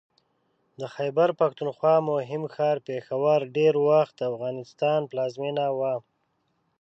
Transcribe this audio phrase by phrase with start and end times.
[0.79, 5.93] د خیبر پښتونخوا مهم ښار پېښور ډېر وخت د افغانستان پلازمېنه وه